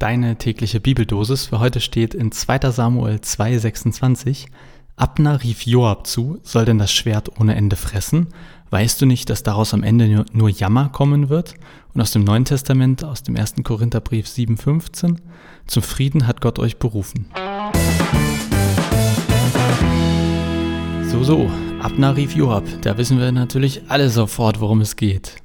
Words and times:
Deine 0.00 0.36
tägliche 0.36 0.80
Bibeldosis 0.80 1.44
für 1.44 1.60
heute 1.60 1.78
steht 1.78 2.14
in 2.14 2.32
2. 2.32 2.70
Samuel 2.70 3.16
2,26. 3.16 4.46
Abner 4.96 5.42
rief 5.42 5.66
Joab 5.66 6.06
zu, 6.06 6.40
soll 6.42 6.64
denn 6.64 6.78
das 6.78 6.90
Schwert 6.90 7.38
ohne 7.38 7.54
Ende 7.54 7.76
fressen? 7.76 8.28
Weißt 8.70 9.02
du 9.02 9.04
nicht, 9.04 9.28
dass 9.28 9.42
daraus 9.42 9.74
am 9.74 9.82
Ende 9.82 10.24
nur 10.32 10.48
Jammer 10.48 10.88
kommen 10.88 11.28
wird? 11.28 11.52
Und 11.92 12.00
aus 12.00 12.12
dem 12.12 12.24
Neuen 12.24 12.46
Testament, 12.46 13.04
aus 13.04 13.24
dem 13.24 13.36
1. 13.36 13.56
Korintherbrief 13.62 14.24
7,15. 14.24 15.16
Zum 15.66 15.82
Frieden 15.82 16.26
hat 16.26 16.40
Gott 16.40 16.58
euch 16.58 16.78
berufen. 16.78 17.26
So, 21.10 21.22
so, 21.22 21.50
Abner 21.82 22.16
rief 22.16 22.34
Joab. 22.34 22.64
Da 22.80 22.96
wissen 22.96 23.18
wir 23.18 23.30
natürlich 23.32 23.82
alle 23.88 24.08
sofort, 24.08 24.62
worum 24.62 24.80
es 24.80 24.96
geht. 24.96 25.42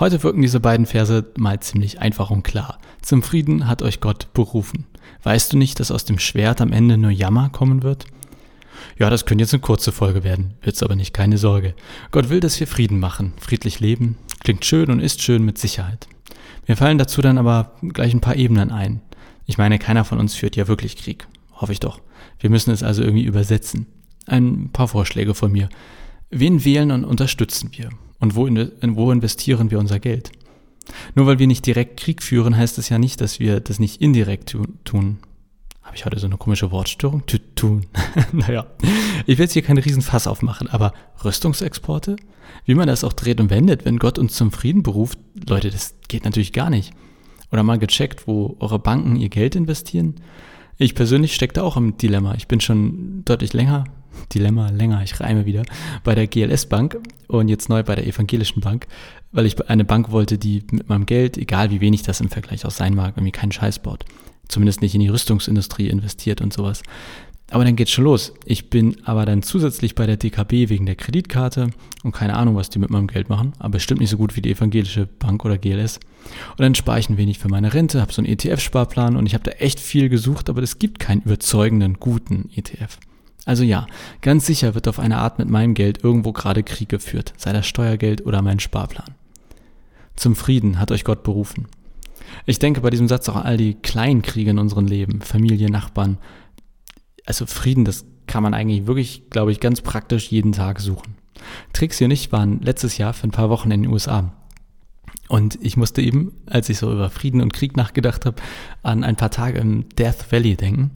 Heute 0.00 0.22
wirken 0.22 0.42
diese 0.42 0.60
beiden 0.60 0.86
Verse 0.86 1.26
mal 1.36 1.58
ziemlich 1.58 2.00
einfach 2.00 2.30
und 2.30 2.44
klar. 2.44 2.78
Zum 3.02 3.24
Frieden 3.24 3.66
hat 3.66 3.82
euch 3.82 4.00
Gott 4.00 4.32
berufen. 4.32 4.86
Weißt 5.24 5.52
du 5.52 5.58
nicht, 5.58 5.80
dass 5.80 5.90
aus 5.90 6.04
dem 6.04 6.20
Schwert 6.20 6.60
am 6.60 6.72
Ende 6.72 6.96
nur 6.96 7.10
Jammer 7.10 7.48
kommen 7.50 7.82
wird? 7.82 8.04
Ja, 8.96 9.10
das 9.10 9.26
könnte 9.26 9.42
jetzt 9.42 9.54
eine 9.54 9.60
kurze 9.60 9.90
Folge 9.90 10.22
werden, 10.22 10.54
wird's 10.62 10.84
aber 10.84 10.94
nicht, 10.94 11.12
keine 11.12 11.36
Sorge. 11.36 11.74
Gott 12.12 12.28
will, 12.28 12.38
dass 12.38 12.60
wir 12.60 12.68
Frieden 12.68 13.00
machen, 13.00 13.32
friedlich 13.40 13.80
leben, 13.80 14.16
klingt 14.44 14.64
schön 14.64 14.88
und 14.88 15.00
ist 15.00 15.20
schön 15.20 15.44
mit 15.44 15.58
Sicherheit. 15.58 16.06
Mir 16.68 16.76
fallen 16.76 16.98
dazu 16.98 17.20
dann 17.20 17.38
aber 17.38 17.72
gleich 17.82 18.14
ein 18.14 18.20
paar 18.20 18.36
Ebenen 18.36 18.70
ein. 18.70 19.00
Ich 19.46 19.58
meine, 19.58 19.80
keiner 19.80 20.04
von 20.04 20.20
uns 20.20 20.36
führt 20.36 20.54
ja 20.54 20.68
wirklich 20.68 20.96
Krieg. 20.96 21.26
Hoffe 21.54 21.72
ich 21.72 21.80
doch. 21.80 22.00
Wir 22.38 22.50
müssen 22.50 22.70
es 22.70 22.84
also 22.84 23.02
irgendwie 23.02 23.24
übersetzen. 23.24 23.86
Ein 24.26 24.70
paar 24.72 24.86
Vorschläge 24.86 25.34
von 25.34 25.50
mir. 25.50 25.68
Wen 26.30 26.64
wählen 26.64 26.92
und 26.92 27.04
unterstützen 27.04 27.70
wir? 27.72 27.88
Und 28.20 28.34
wo, 28.34 28.46
in, 28.46 28.70
wo 28.96 29.12
investieren 29.12 29.70
wir 29.70 29.78
unser 29.78 30.00
Geld? 30.00 30.32
Nur 31.14 31.26
weil 31.26 31.38
wir 31.38 31.46
nicht 31.46 31.66
direkt 31.66 31.98
Krieg 31.98 32.22
führen, 32.22 32.56
heißt 32.56 32.78
das 32.78 32.88
ja 32.88 32.98
nicht, 32.98 33.20
dass 33.20 33.40
wir 33.40 33.60
das 33.60 33.78
nicht 33.78 34.00
indirekt 34.00 34.56
tun. 34.84 35.18
Habe 35.82 35.96
ich 35.96 36.04
heute 36.04 36.18
so 36.18 36.26
eine 36.26 36.36
komische 36.36 36.70
Wortstörung? 36.70 37.22
Tun. 37.54 37.86
naja, 38.32 38.66
ich 39.26 39.38
will 39.38 39.44
jetzt 39.44 39.54
hier 39.54 39.62
keinen 39.62 39.78
Riesenfass 39.78 40.26
aufmachen, 40.26 40.68
aber 40.68 40.92
Rüstungsexporte? 41.24 42.16
Wie 42.64 42.74
man 42.74 42.88
das 42.88 43.04
auch 43.04 43.12
dreht 43.12 43.40
und 43.40 43.50
wendet, 43.50 43.84
wenn 43.84 43.98
Gott 43.98 44.18
uns 44.18 44.34
zum 44.34 44.52
Frieden 44.52 44.82
beruft, 44.82 45.18
Leute, 45.48 45.70
das 45.70 45.94
geht 46.08 46.24
natürlich 46.24 46.52
gar 46.52 46.70
nicht. 46.70 46.92
Oder 47.50 47.62
mal 47.62 47.78
gecheckt, 47.78 48.26
wo 48.26 48.56
eure 48.60 48.78
Banken 48.78 49.16
ihr 49.16 49.30
Geld 49.30 49.56
investieren? 49.56 50.16
Ich 50.76 50.94
persönlich 50.94 51.34
stecke 51.34 51.54
da 51.54 51.62
auch 51.62 51.76
im 51.76 51.96
Dilemma. 51.96 52.34
Ich 52.34 52.48
bin 52.48 52.60
schon 52.60 53.24
deutlich 53.24 53.52
länger, 53.52 53.84
Dilemma 54.34 54.70
länger, 54.70 55.02
ich 55.02 55.18
reime 55.20 55.46
wieder, 55.46 55.62
bei 56.04 56.14
der 56.14 56.26
GLS 56.26 56.66
Bank 56.66 56.98
und 57.28 57.48
jetzt 57.48 57.68
neu 57.68 57.82
bei 57.82 57.94
der 57.94 58.06
Evangelischen 58.06 58.60
Bank, 58.60 58.86
weil 59.32 59.46
ich 59.46 59.68
eine 59.68 59.84
Bank 59.84 60.10
wollte, 60.10 60.38
die 60.38 60.64
mit 60.70 60.88
meinem 60.88 61.06
Geld, 61.06 61.36
egal 61.38 61.70
wie 61.70 61.80
wenig 61.80 62.02
das 62.02 62.20
im 62.20 62.28
Vergleich 62.28 62.64
auch 62.64 62.70
sein 62.70 62.94
mag, 62.94 63.14
irgendwie 63.16 63.32
keinen 63.32 63.52
Scheiß 63.52 63.80
baut. 63.80 64.04
Zumindest 64.48 64.80
nicht 64.80 64.94
in 64.94 65.00
die 65.00 65.08
Rüstungsindustrie 65.08 65.88
investiert 65.88 66.40
und 66.40 66.52
sowas. 66.52 66.82
Aber 67.50 67.64
dann 67.64 67.76
geht's 67.76 67.92
schon 67.92 68.04
los. 68.04 68.34
Ich 68.44 68.68
bin 68.68 68.96
aber 69.04 69.24
dann 69.24 69.42
zusätzlich 69.42 69.94
bei 69.94 70.06
der 70.06 70.18
DKB 70.18 70.68
wegen 70.68 70.84
der 70.84 70.96
Kreditkarte 70.96 71.70
und 72.02 72.12
keine 72.12 72.36
Ahnung, 72.36 72.56
was 72.56 72.68
die 72.68 72.78
mit 72.78 72.90
meinem 72.90 73.06
Geld 73.06 73.30
machen, 73.30 73.52
aber 73.58 73.72
bestimmt 73.72 74.00
nicht 74.00 74.10
so 74.10 74.18
gut 74.18 74.36
wie 74.36 74.42
die 74.42 74.50
evangelische 74.50 75.06
Bank 75.06 75.44
oder 75.44 75.56
GLS. 75.56 75.98
Und 76.50 76.60
dann 76.60 76.74
spare 76.74 76.98
ich 76.98 77.08
ein 77.08 77.16
wenig 77.16 77.38
für 77.38 77.48
meine 77.48 77.72
Rente, 77.72 78.02
habe 78.02 78.12
so 78.12 78.20
einen 78.20 78.30
ETF-Sparplan 78.30 79.16
und 79.16 79.24
ich 79.24 79.32
habe 79.32 79.44
da 79.44 79.52
echt 79.52 79.80
viel 79.80 80.10
gesucht, 80.10 80.50
aber 80.50 80.62
es 80.62 80.78
gibt 80.78 80.98
keinen 80.98 81.22
überzeugenden, 81.22 81.94
guten 81.94 82.50
ETF. 82.54 82.98
Also 83.48 83.64
ja, 83.64 83.86
ganz 84.20 84.44
sicher 84.44 84.74
wird 84.74 84.88
auf 84.88 84.98
eine 84.98 85.16
Art 85.16 85.38
mit 85.38 85.48
meinem 85.48 85.72
Geld 85.72 86.04
irgendwo 86.04 86.32
gerade 86.32 86.62
Krieg 86.62 86.90
geführt, 86.90 87.32
sei 87.38 87.54
das 87.54 87.66
Steuergeld 87.66 88.26
oder 88.26 88.42
mein 88.42 88.60
Sparplan. 88.60 89.14
Zum 90.16 90.36
Frieden 90.36 90.78
hat 90.78 90.92
euch 90.92 91.02
Gott 91.02 91.22
berufen. 91.22 91.66
Ich 92.44 92.58
denke 92.58 92.82
bei 92.82 92.90
diesem 92.90 93.08
Satz 93.08 93.26
auch 93.26 93.36
an 93.36 93.44
all 93.44 93.56
die 93.56 93.72
kleinen 93.72 94.20
Kriege 94.20 94.50
in 94.50 94.58
unserem 94.58 94.84
Leben, 94.84 95.22
Familie, 95.22 95.70
Nachbarn. 95.70 96.18
Also 97.24 97.46
Frieden, 97.46 97.86
das 97.86 98.04
kann 98.26 98.42
man 98.42 98.52
eigentlich 98.52 98.86
wirklich, 98.86 99.30
glaube 99.30 99.50
ich, 99.50 99.60
ganz 99.60 99.80
praktisch 99.80 100.30
jeden 100.30 100.52
Tag 100.52 100.78
suchen. 100.78 101.14
Trixie 101.72 102.04
und 102.04 102.10
ich 102.10 102.30
waren 102.30 102.60
letztes 102.60 102.98
Jahr 102.98 103.14
für 103.14 103.26
ein 103.26 103.30
paar 103.30 103.48
Wochen 103.48 103.70
in 103.70 103.84
den 103.84 103.90
USA. 103.90 104.30
Und 105.28 105.58
ich 105.62 105.78
musste 105.78 106.02
eben, 106.02 106.32
als 106.44 106.68
ich 106.68 106.76
so 106.76 106.92
über 106.92 107.08
Frieden 107.08 107.40
und 107.40 107.54
Krieg 107.54 107.78
nachgedacht 107.78 108.26
habe, 108.26 108.42
an 108.82 109.04
ein 109.04 109.16
paar 109.16 109.30
Tage 109.30 109.58
im 109.58 109.88
Death 109.96 110.30
Valley 110.30 110.56
denken. 110.56 110.90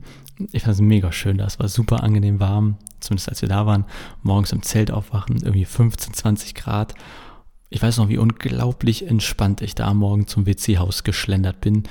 Ich 0.52 0.62
fand 0.62 0.74
es 0.74 0.80
mega 0.80 1.12
schön 1.12 1.38
da. 1.38 1.46
Es 1.46 1.58
war 1.58 1.68
super 1.68 2.02
angenehm 2.02 2.40
warm, 2.40 2.76
zumindest 3.00 3.28
als 3.28 3.42
wir 3.42 3.48
da 3.48 3.66
waren. 3.66 3.84
Morgens 4.22 4.52
im 4.52 4.62
Zelt 4.62 4.90
aufwachen, 4.90 5.36
irgendwie 5.36 5.64
15, 5.64 6.14
20 6.14 6.54
Grad. 6.54 6.94
Ich 7.70 7.82
weiß 7.82 7.98
noch, 7.98 8.08
wie 8.08 8.18
unglaublich 8.18 9.06
entspannt 9.06 9.62
ich 9.62 9.74
da 9.74 9.88
am 9.88 9.98
Morgen 9.98 10.26
zum 10.26 10.46
WC-Haus 10.46 11.04
geschlendert 11.04 11.60
bin. 11.60 11.84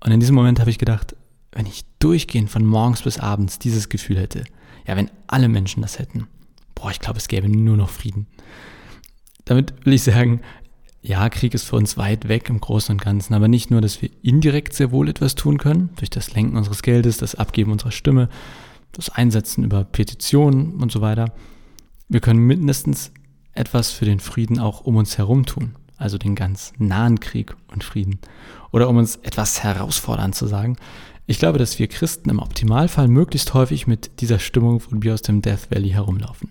Und 0.00 0.12
in 0.12 0.20
diesem 0.20 0.34
Moment 0.34 0.60
habe 0.60 0.70
ich 0.70 0.78
gedacht, 0.78 1.16
wenn 1.52 1.66
ich 1.66 1.84
durchgehend 1.98 2.50
von 2.50 2.64
morgens 2.64 3.02
bis 3.02 3.18
abends 3.18 3.58
dieses 3.58 3.88
Gefühl 3.88 4.18
hätte, 4.18 4.44
ja, 4.86 4.96
wenn 4.96 5.10
alle 5.26 5.48
Menschen 5.48 5.82
das 5.82 5.98
hätten, 5.98 6.28
boah, 6.74 6.90
ich 6.90 7.00
glaube, 7.00 7.18
es 7.18 7.28
gäbe 7.28 7.48
nur 7.48 7.76
noch 7.76 7.88
Frieden. 7.88 8.26
Damit 9.46 9.74
will 9.84 9.94
ich 9.94 10.02
sagen, 10.02 10.42
ja, 11.06 11.28
Krieg 11.30 11.54
ist 11.54 11.64
für 11.64 11.76
uns 11.76 11.96
weit 11.96 12.28
weg 12.28 12.48
im 12.48 12.60
Großen 12.60 12.92
und 12.92 13.00
Ganzen, 13.00 13.34
aber 13.34 13.46
nicht 13.46 13.70
nur, 13.70 13.80
dass 13.80 14.02
wir 14.02 14.10
indirekt 14.22 14.72
sehr 14.72 14.90
wohl 14.90 15.08
etwas 15.08 15.36
tun 15.36 15.56
können, 15.56 15.90
durch 15.96 16.10
das 16.10 16.34
Lenken 16.34 16.56
unseres 16.56 16.82
Geldes, 16.82 17.18
das 17.18 17.36
Abgeben 17.36 17.70
unserer 17.70 17.92
Stimme, 17.92 18.28
das 18.92 19.10
Einsetzen 19.10 19.62
über 19.62 19.84
Petitionen 19.84 20.74
und 20.74 20.90
so 20.90 21.00
weiter. 21.00 21.32
Wir 22.08 22.20
können 22.20 22.40
mindestens 22.40 23.12
etwas 23.52 23.92
für 23.92 24.04
den 24.04 24.18
Frieden 24.18 24.58
auch 24.58 24.80
um 24.80 24.96
uns 24.96 25.16
herum 25.16 25.46
tun, 25.46 25.76
also 25.96 26.18
den 26.18 26.34
ganz 26.34 26.72
nahen 26.76 27.20
Krieg 27.20 27.54
und 27.68 27.84
Frieden. 27.84 28.18
Oder 28.72 28.88
um 28.88 28.96
uns 28.96 29.16
etwas 29.16 29.62
herausfordernd 29.62 30.34
zu 30.34 30.46
sagen, 30.48 30.76
ich 31.26 31.38
glaube, 31.38 31.58
dass 31.58 31.78
wir 31.78 31.86
Christen 31.86 32.30
im 32.30 32.40
Optimalfall 32.40 33.06
möglichst 33.06 33.54
häufig 33.54 33.86
mit 33.86 34.20
dieser 34.20 34.40
Stimmung 34.40 34.80
von 34.80 35.08
aus 35.08 35.22
dem 35.22 35.40
Death 35.40 35.70
Valley 35.70 35.90
herumlaufen. 35.90 36.50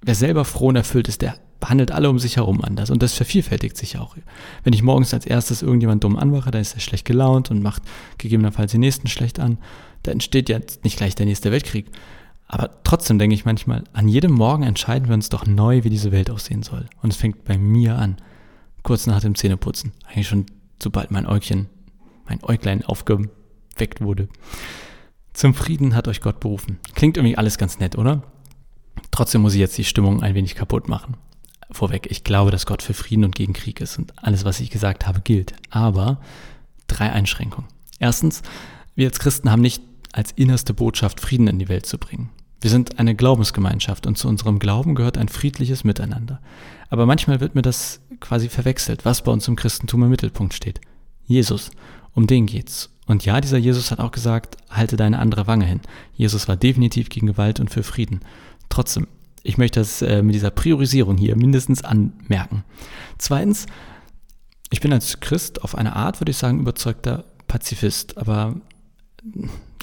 Wer 0.00 0.14
selber 0.14 0.44
froh 0.44 0.68
und 0.68 0.76
erfüllt 0.76 1.08
ist, 1.08 1.22
der 1.22 1.34
behandelt 1.60 1.90
alle 1.90 2.08
um 2.08 2.18
sich 2.18 2.36
herum 2.36 2.62
anders 2.62 2.90
und 2.90 3.02
das 3.02 3.14
vervielfältigt 3.14 3.76
sich 3.76 3.98
auch. 3.98 4.16
Wenn 4.62 4.72
ich 4.72 4.82
morgens 4.82 5.12
als 5.12 5.26
erstes 5.26 5.62
irgendjemand 5.62 6.04
dumm 6.04 6.16
anmache, 6.16 6.50
dann 6.50 6.60
ist 6.60 6.74
er 6.74 6.80
schlecht 6.80 7.04
gelaunt 7.04 7.50
und 7.50 7.62
macht 7.62 7.82
gegebenenfalls 8.18 8.72
den 8.72 8.80
nächsten 8.80 9.08
schlecht 9.08 9.40
an. 9.40 9.58
Da 10.04 10.12
entsteht 10.12 10.48
jetzt 10.48 10.84
nicht 10.84 10.96
gleich 10.96 11.14
der 11.14 11.26
nächste 11.26 11.50
Weltkrieg. 11.50 11.86
Aber 12.46 12.82
trotzdem 12.82 13.18
denke 13.18 13.34
ich 13.34 13.44
manchmal, 13.44 13.84
an 13.92 14.08
jedem 14.08 14.32
Morgen 14.32 14.62
entscheiden 14.62 15.08
wir 15.08 15.14
uns 15.14 15.28
doch 15.28 15.46
neu, 15.46 15.84
wie 15.84 15.90
diese 15.90 16.12
Welt 16.12 16.30
aussehen 16.30 16.62
soll. 16.62 16.86
Und 17.02 17.12
es 17.12 17.18
fängt 17.18 17.44
bei 17.44 17.58
mir 17.58 17.96
an. 17.96 18.16
Kurz 18.82 19.06
nach 19.06 19.20
dem 19.20 19.34
Zähneputzen. 19.34 19.92
Eigentlich 20.06 20.28
schon 20.28 20.46
sobald 20.82 21.10
mein 21.10 21.26
Äugchen, 21.26 21.68
mein 22.26 22.42
Äuglein 22.42 22.84
aufgeweckt 22.84 24.00
wurde. 24.00 24.28
Zum 25.34 25.52
Frieden 25.52 25.94
hat 25.94 26.08
euch 26.08 26.20
Gott 26.20 26.40
berufen. 26.40 26.78
Klingt 26.94 27.16
irgendwie 27.16 27.36
alles 27.36 27.58
ganz 27.58 27.80
nett, 27.80 27.98
oder? 27.98 28.22
Trotzdem 29.10 29.42
muss 29.42 29.54
ich 29.54 29.60
jetzt 29.60 29.76
die 29.76 29.84
Stimmung 29.84 30.22
ein 30.22 30.34
wenig 30.34 30.54
kaputt 30.54 30.88
machen 30.88 31.16
vorweg, 31.70 32.06
ich 32.10 32.24
glaube, 32.24 32.50
dass 32.50 32.66
Gott 32.66 32.82
für 32.82 32.94
Frieden 32.94 33.24
und 33.24 33.34
gegen 33.34 33.52
Krieg 33.52 33.80
ist 33.80 33.98
und 33.98 34.12
alles, 34.16 34.44
was 34.44 34.60
ich 34.60 34.70
gesagt 34.70 35.06
habe, 35.06 35.20
gilt. 35.20 35.54
Aber 35.70 36.20
drei 36.86 37.12
Einschränkungen. 37.12 37.68
Erstens, 37.98 38.42
wir 38.94 39.06
als 39.06 39.18
Christen 39.18 39.50
haben 39.50 39.62
nicht 39.62 39.82
als 40.12 40.32
innerste 40.32 40.74
Botschaft, 40.74 41.20
Frieden 41.20 41.46
in 41.46 41.58
die 41.58 41.68
Welt 41.68 41.86
zu 41.86 41.98
bringen. 41.98 42.30
Wir 42.60 42.70
sind 42.70 42.98
eine 42.98 43.14
Glaubensgemeinschaft 43.14 44.06
und 44.06 44.18
zu 44.18 44.26
unserem 44.26 44.58
Glauben 44.58 44.94
gehört 44.94 45.16
ein 45.16 45.28
friedliches 45.28 45.84
Miteinander. 45.84 46.40
Aber 46.90 47.06
manchmal 47.06 47.40
wird 47.40 47.54
mir 47.54 47.62
das 47.62 48.00
quasi 48.20 48.48
verwechselt, 48.48 49.04
was 49.04 49.22
bei 49.22 49.30
uns 49.30 49.46
im 49.46 49.54
Christentum 49.54 50.02
im 50.02 50.10
Mittelpunkt 50.10 50.54
steht. 50.54 50.80
Jesus, 51.26 51.70
um 52.14 52.26
den 52.26 52.46
geht's. 52.46 52.90
Und 53.06 53.24
ja, 53.24 53.40
dieser 53.40 53.58
Jesus 53.58 53.90
hat 53.90 54.00
auch 54.00 54.10
gesagt, 54.10 54.56
halte 54.70 54.96
deine 54.96 55.18
andere 55.18 55.46
Wange 55.46 55.66
hin. 55.66 55.80
Jesus 56.14 56.48
war 56.48 56.56
definitiv 56.56 57.08
gegen 57.10 57.26
Gewalt 57.26 57.60
und 57.60 57.70
für 57.70 57.82
Frieden. 57.82 58.20
Trotzdem, 58.68 59.06
ich 59.48 59.56
möchte 59.56 59.80
das 59.80 60.02
äh, 60.02 60.22
mit 60.22 60.34
dieser 60.34 60.50
Priorisierung 60.50 61.16
hier 61.16 61.34
mindestens 61.34 61.82
anmerken. 61.82 62.64
Zweitens, 63.16 63.64
ich 64.70 64.82
bin 64.82 64.92
als 64.92 65.20
Christ 65.20 65.62
auf 65.64 65.74
eine 65.74 65.96
Art, 65.96 66.20
würde 66.20 66.32
ich 66.32 66.36
sagen, 66.36 66.60
überzeugter 66.60 67.24
Pazifist, 67.46 68.18
aber 68.18 68.56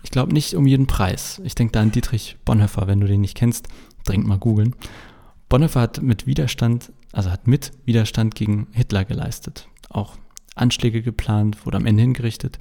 ich 0.04 0.12
glaube 0.12 0.34
nicht 0.34 0.54
um 0.54 0.68
jeden 0.68 0.86
Preis. 0.86 1.42
Ich 1.44 1.56
denke 1.56 1.72
da 1.72 1.82
an 1.82 1.92
Dietrich 1.92 2.38
Bonhoeffer, 2.46 2.86
wenn 2.86 3.00
du 3.00 3.08
den 3.08 3.22
nicht 3.22 3.36
kennst, 3.36 3.68
dringend 4.04 4.28
mal 4.28 4.38
googeln. 4.38 4.76
Bonhoeffer 5.50 5.82
hat 5.82 6.00
mit 6.00 6.28
Widerstand, 6.28 6.92
also 7.12 7.32
hat 7.32 7.48
mit 7.48 7.72
Widerstand 7.86 8.36
gegen 8.36 8.68
Hitler 8.72 9.04
geleistet. 9.04 9.68
Auch 9.90 10.16
Anschläge 10.54 11.02
geplant, 11.02 11.66
wurde 11.66 11.78
am 11.78 11.88
Ende 11.88 12.04
hingerichtet. 12.04 12.60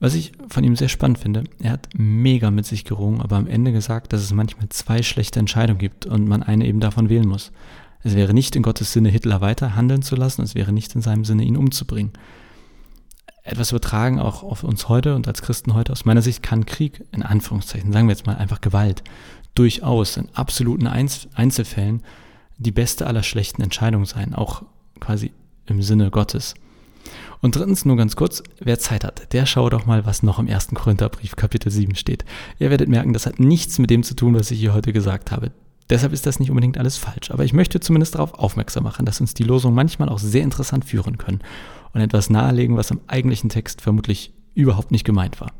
Was 0.00 0.14
ich 0.14 0.32
von 0.48 0.62
ihm 0.62 0.76
sehr 0.76 0.88
spannend 0.88 1.18
finde, 1.18 1.44
er 1.60 1.72
hat 1.72 1.88
mega 1.96 2.50
mit 2.50 2.66
sich 2.66 2.84
gerungen, 2.84 3.20
aber 3.20 3.36
am 3.36 3.48
Ende 3.48 3.72
gesagt, 3.72 4.12
dass 4.12 4.22
es 4.22 4.32
manchmal 4.32 4.68
zwei 4.68 5.02
schlechte 5.02 5.40
Entscheidungen 5.40 5.78
gibt 5.78 6.06
und 6.06 6.28
man 6.28 6.42
eine 6.42 6.66
eben 6.66 6.78
davon 6.78 7.08
wählen 7.08 7.26
muss. 7.26 7.50
Es 8.04 8.14
wäre 8.14 8.32
nicht 8.32 8.54
in 8.54 8.62
Gottes 8.62 8.92
Sinne, 8.92 9.08
Hitler 9.08 9.40
weiter 9.40 9.74
handeln 9.74 10.02
zu 10.02 10.14
lassen, 10.14 10.42
es 10.42 10.54
wäre 10.54 10.72
nicht 10.72 10.94
in 10.94 11.02
seinem 11.02 11.24
Sinne, 11.24 11.42
ihn 11.42 11.56
umzubringen. 11.56 12.12
Etwas 13.42 13.72
übertragen 13.72 14.20
auch 14.20 14.44
auf 14.44 14.62
uns 14.62 14.88
heute 14.88 15.16
und 15.16 15.26
als 15.26 15.42
Christen 15.42 15.74
heute. 15.74 15.90
Aus 15.90 16.04
meiner 16.04 16.22
Sicht 16.22 16.42
kann 16.42 16.66
Krieg, 16.66 17.04
in 17.12 17.22
Anführungszeichen, 17.22 17.92
sagen 17.92 18.06
wir 18.06 18.14
jetzt 18.14 18.26
mal 18.26 18.36
einfach 18.36 18.60
Gewalt, 18.60 19.02
durchaus 19.54 20.16
in 20.16 20.28
absoluten 20.34 20.86
Einzelfällen 20.86 22.02
die 22.58 22.72
beste 22.72 23.06
aller 23.06 23.22
schlechten 23.22 23.62
Entscheidungen 23.62 24.04
sein, 24.04 24.34
auch 24.34 24.62
quasi 25.00 25.32
im 25.66 25.82
Sinne 25.82 26.10
Gottes. 26.10 26.54
Und 27.40 27.54
drittens 27.54 27.84
nur 27.84 27.96
ganz 27.96 28.16
kurz, 28.16 28.42
wer 28.58 28.78
Zeit 28.78 29.04
hat, 29.04 29.32
der 29.32 29.46
schaue 29.46 29.70
doch 29.70 29.86
mal, 29.86 30.04
was 30.06 30.22
noch 30.22 30.38
im 30.38 30.48
ersten 30.48 30.74
Korintherbrief 30.74 31.36
Kapitel 31.36 31.70
7 31.70 31.94
steht. 31.94 32.24
Ihr 32.58 32.70
werdet 32.70 32.88
merken, 32.88 33.12
das 33.12 33.26
hat 33.26 33.38
nichts 33.38 33.78
mit 33.78 33.90
dem 33.90 34.02
zu 34.02 34.14
tun, 34.14 34.34
was 34.34 34.50
ich 34.50 34.58
hier 34.58 34.74
heute 34.74 34.92
gesagt 34.92 35.30
habe. 35.30 35.52
Deshalb 35.90 36.12
ist 36.12 36.26
das 36.26 36.38
nicht 36.38 36.50
unbedingt 36.50 36.76
alles 36.76 36.98
falsch, 36.98 37.30
aber 37.30 37.44
ich 37.44 37.52
möchte 37.52 37.80
zumindest 37.80 38.14
darauf 38.14 38.34
aufmerksam 38.34 38.84
machen, 38.84 39.06
dass 39.06 39.20
uns 39.20 39.34
die 39.34 39.44
Losungen 39.44 39.74
manchmal 39.74 40.08
auch 40.08 40.18
sehr 40.18 40.42
interessant 40.42 40.84
führen 40.84 41.16
können 41.16 41.40
und 41.94 42.00
etwas 42.00 42.28
nahelegen, 42.28 42.76
was 42.76 42.90
im 42.90 43.00
eigentlichen 43.06 43.48
Text 43.48 43.80
vermutlich 43.80 44.32
überhaupt 44.54 44.90
nicht 44.90 45.04
gemeint 45.04 45.40
war. 45.40 45.52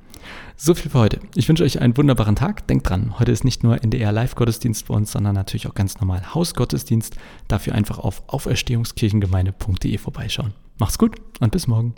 So 0.56 0.74
viel 0.74 0.90
für 0.90 0.98
heute. 0.98 1.20
Ich 1.34 1.48
wünsche 1.48 1.62
euch 1.62 1.80
einen 1.80 1.96
wunderbaren 1.96 2.34
Tag. 2.34 2.66
Denkt 2.66 2.88
dran, 2.88 3.18
heute 3.18 3.30
ist 3.30 3.44
nicht 3.44 3.62
nur 3.62 3.82
NDR 3.82 4.10
Live-Gottesdienst 4.10 4.88
bei 4.88 4.94
uns, 4.94 5.12
sondern 5.12 5.34
natürlich 5.34 5.68
auch 5.68 5.74
ganz 5.74 6.00
normal 6.00 6.34
Hausgottesdienst. 6.34 7.16
Dafür 7.46 7.74
einfach 7.74 7.98
auf 7.98 8.22
auferstehungskirchengemeinde.de 8.26 9.98
vorbeischauen. 9.98 10.54
Macht's 10.78 10.98
gut 10.98 11.16
und 11.40 11.52
bis 11.52 11.66
morgen. 11.68 11.94